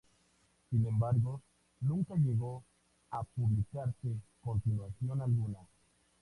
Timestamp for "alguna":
5.21-5.59